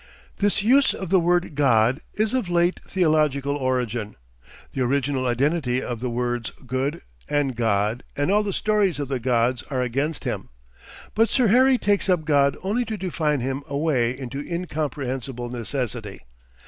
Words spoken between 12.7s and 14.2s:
to define him away